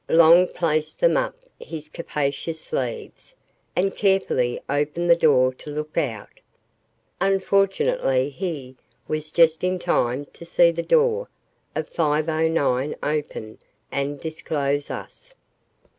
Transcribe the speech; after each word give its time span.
Long 0.09 0.47
placed 0.47 0.99
them 0.99 1.15
up 1.15 1.35
his 1.59 1.87
capacious 1.87 2.59
sleeves 2.59 3.35
and 3.75 3.95
carefully 3.95 4.59
opened 4.67 5.11
the 5.11 5.15
door 5.15 5.53
to 5.53 5.69
look 5.69 5.95
out. 5.95 6.39
Unfortunately 7.21 8.31
he, 8.31 8.75
was 9.07 9.29
just 9.31 9.63
in 9.63 9.77
time 9.77 10.25
to 10.33 10.43
see 10.43 10.71
the 10.71 10.81
door 10.81 11.29
of 11.75 11.87
509 11.87 12.95
open 13.03 13.59
and 13.91 14.19
disclose 14.19 14.89
us. 14.89 15.35